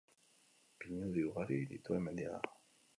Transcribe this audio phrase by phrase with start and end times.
[0.79, 2.55] Pinudi ugari dituen mendia da.